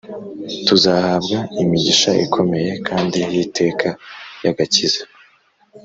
[0.67, 3.87] tuzahabwa imigisha ikomeye kandi y'iteka
[4.43, 5.03] y'agakiza.